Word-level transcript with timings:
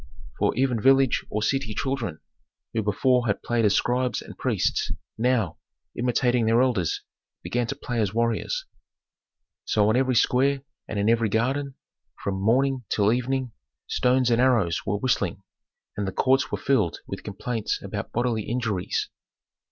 For 0.39 0.55
even 0.55 0.81
village 0.81 1.23
or 1.29 1.43
city 1.43 1.75
children, 1.75 2.21
who 2.73 2.81
before 2.81 3.27
had 3.27 3.43
played 3.43 3.65
as 3.65 3.75
scribes 3.75 4.19
and 4.19 4.35
priests, 4.35 4.91
now, 5.15 5.59
imitating 5.95 6.47
their 6.47 6.59
elders, 6.63 7.03
began 7.43 7.67
to 7.67 7.75
play 7.75 8.01
as 8.01 8.11
warriors. 8.11 8.65
So 9.65 9.87
on 9.89 9.95
every 9.95 10.15
square 10.15 10.63
and 10.87 10.97
in 10.97 11.07
every 11.07 11.29
garden, 11.29 11.75
from 12.23 12.41
morning 12.41 12.83
till 12.89 13.13
evening, 13.13 13.51
stones 13.85 14.31
and 14.31 14.41
arrows 14.41 14.87
were 14.87 14.97
whistling, 14.97 15.43
and 15.95 16.07
the 16.07 16.11
courts 16.11 16.51
were 16.51 16.57
filled 16.57 16.97
with 17.05 17.21
complaints 17.21 17.79
about 17.83 18.11
bodily 18.11 18.45
injuries. 18.49 19.07